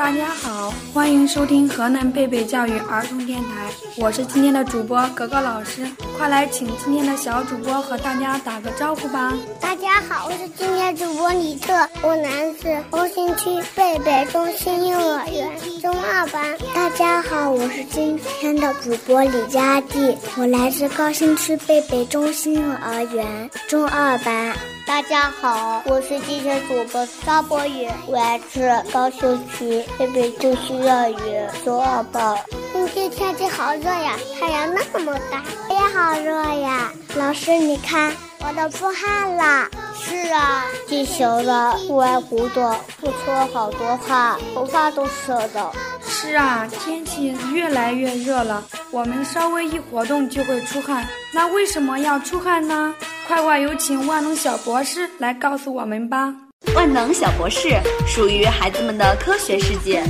[0.00, 5.86] 大家好，欢迎收听河南贝贝教育儿童电台，我是今天的主播格格老师，
[6.16, 9.34] 快来请今天的小主播和大家打个招呼吧。
[9.60, 16.56] 大家好，我是今天主播李特，我来自高新区贝贝中心幼儿园中二班。
[16.74, 24.56] 大家好，我是今天的主播李佳蒂，我来自高新区贝贝中心幼儿园中二班。
[24.90, 32.36] 大家好，我是今天主播张博宇，我来自高新区贝贝中心幼儿园中二班。
[32.72, 36.92] 今天天气好热呀，太阳那么大，我也好热呀。
[37.14, 39.68] 老师，你看我都出汗了。
[39.94, 45.72] 是啊，进行了户外活动付出了好多汗，头发都湿了。
[46.04, 51.06] 是啊，天气越来越热了，我们稍微一活动就会出汗。
[51.32, 52.92] 那为什么要出汗呢？
[53.30, 56.34] 快快有请万能小博士来告诉我们吧！
[56.74, 60.02] 万能小博士属于孩子们的科学世界。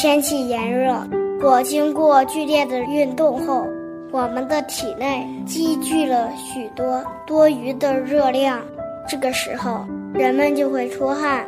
[0.00, 0.94] 天气炎热，
[1.42, 3.66] 我经过剧烈的运动后，
[4.12, 8.60] 我们的体内积聚了许多多余的热量。
[9.08, 11.44] 这个时候，人们就会出汗。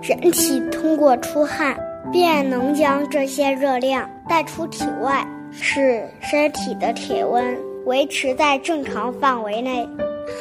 [0.00, 1.76] 人体通过出汗，
[2.12, 9.84] 便能将这些热量带出体外，使身体的体温维持在正常范围内。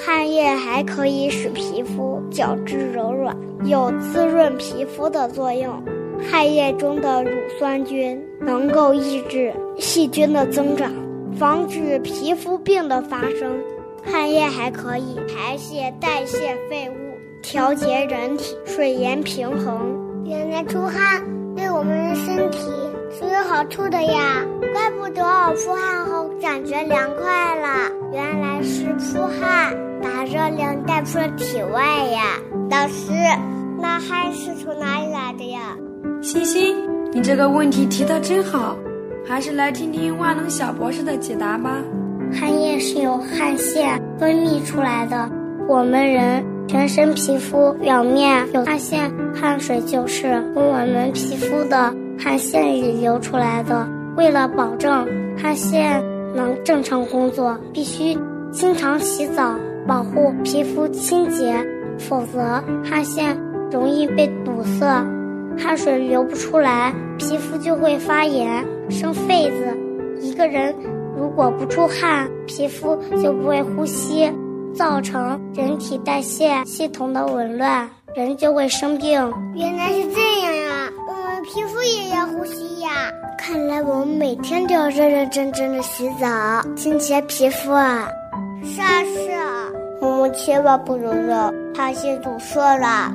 [0.06, 3.36] 汗液还可以使皮肤角质柔软，
[3.66, 5.82] 有滋润皮肤的作用。
[6.30, 10.92] 汗液中的乳酸菌能够抑制细菌的增长，
[11.38, 13.56] 防止皮肤病的发生。
[14.04, 16.94] 汗液还可以排泄代谢废物，
[17.42, 20.24] 调节人体水盐平衡。
[20.26, 21.24] 原来出汗
[21.56, 22.60] 对我们的身体
[23.12, 24.46] 是有好处的呀！
[24.74, 32.40] 怪不得我出汗后感觉凉快了，原来是出汗把热量带出了体外呀！
[32.70, 33.12] 老师，
[33.80, 35.78] 那汗是从哪里来的呀？
[36.22, 36.76] 欣欣，
[37.12, 38.76] 你这个问题提的真好，
[39.26, 41.82] 还是来听听万能小博士的解答吧。
[42.34, 45.30] 汗液是由汗腺分泌出来的，
[45.68, 53.88] 我们人全身皮肤表面有汗腺，汗水就是从我们皮肤的汗腺里流出来的。
[54.16, 55.08] 为了保证
[55.38, 56.04] 汗腺
[56.36, 58.18] 能正常工作，必须
[58.52, 59.56] 经常洗澡，
[59.88, 61.56] 保护皮肤清洁，
[62.00, 63.38] 否则汗腺
[63.72, 65.06] 容易被堵塞。
[65.58, 69.78] 汗水流不出来，皮肤就会发炎生痱子。
[70.22, 70.74] 一个人
[71.16, 74.32] 如果不出汗，皮肤就不会呼吸，
[74.74, 79.32] 造成人体代谢系统的紊乱，人就会生病。
[79.56, 80.92] 原来是这样呀！
[81.08, 82.90] 我们皮肤也要呼吸呀。
[83.38, 86.28] 看来我们每天都要认认真真的洗澡，
[86.76, 88.08] 清洁皮肤啊。
[88.64, 89.68] 是啊是啊，
[90.02, 93.14] 我们千万不能让汗腺堵塞了。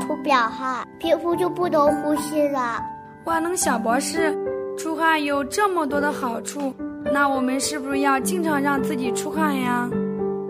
[0.00, 2.82] 出表汗，皮肤就不能呼吸了。
[3.24, 4.36] 万能小博士，
[4.76, 6.72] 出汗有这么多的好处，
[7.12, 9.88] 那我们是不是要经常让自己出汗呀？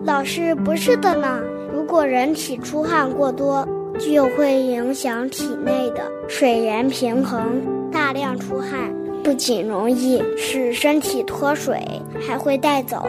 [0.05, 1.41] 老师，不是的呢。
[1.73, 3.67] 如果人体出汗过多，
[3.99, 7.61] 就会影响体内的水盐平衡。
[7.93, 11.85] 大量出汗不仅容易使身体脱水，
[12.27, 13.05] 还会带走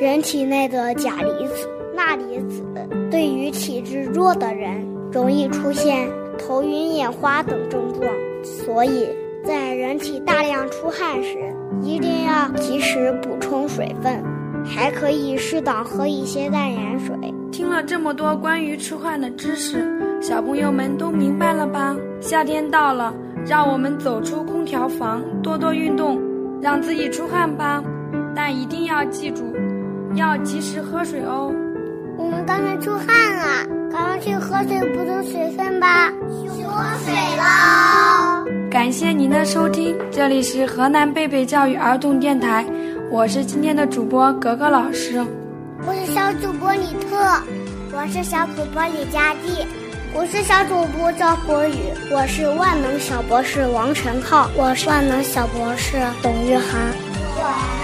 [0.00, 2.62] 人体内的钾离子、钠离子。
[3.10, 4.91] 对于体质弱的人。
[5.12, 8.10] 容易出现头晕眼花等症状，
[8.42, 9.08] 所以
[9.44, 11.36] 在人体大量出汗时，
[11.82, 14.22] 一定要及时补充水分，
[14.64, 17.14] 还可以适当喝一些淡盐水。
[17.50, 19.84] 听了这么多关于出汗的知识，
[20.22, 21.94] 小朋友们都明白了吧？
[22.18, 23.12] 夏天到了，
[23.44, 26.18] 让我们走出空调房，多多运动，
[26.62, 27.84] 让自己出汗吧。
[28.34, 29.44] 但一定要记住，
[30.14, 31.52] 要及时喝水哦。
[32.16, 33.06] 我们刚才出汗
[33.36, 36.10] 了，赶快去喝水补充水分吧。
[36.30, 38.50] 去喝水喽！
[38.70, 42.64] 感谢您的收听，这里是河南贝贝教育儿童电台，
[43.10, 45.22] 我是今天的主播格格老师。
[45.86, 47.42] 我是小主播李特，
[47.92, 49.66] 我是小主播李佳蒂，
[50.14, 51.76] 我是小主播赵国宇，
[52.10, 57.81] 我是万能小博士王晨浩，我是万能小博士董玉涵。